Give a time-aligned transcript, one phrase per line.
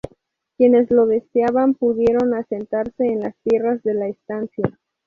[0.57, 4.65] Quienes lo deseaban pudieron asentarse en las tierras de la estancia.